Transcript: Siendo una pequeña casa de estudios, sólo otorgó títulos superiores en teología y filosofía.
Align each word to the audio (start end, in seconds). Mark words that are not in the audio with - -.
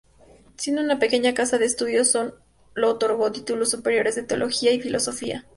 Siendo 0.57 0.81
una 0.81 0.97
pequeña 0.97 1.35
casa 1.35 1.59
de 1.59 1.65
estudios, 1.65 2.09
sólo 2.13 2.33
otorgó 2.85 3.31
títulos 3.31 3.69
superiores 3.69 4.17
en 4.17 4.25
teología 4.25 4.71
y 4.73 4.81
filosofía. 4.81 5.45